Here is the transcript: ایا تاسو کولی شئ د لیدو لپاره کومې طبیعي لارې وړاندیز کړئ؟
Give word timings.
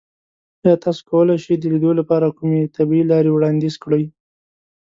ایا 0.63 0.73
تاسو 0.83 1.01
کولی 1.09 1.35
شئ 1.43 1.55
د 1.59 1.63
لیدو 1.73 1.91
لپاره 1.99 2.35
کومې 2.37 2.71
طبیعي 2.75 3.03
لارې 3.11 3.31
وړاندیز 3.33 3.75
کړئ؟ 3.83 4.03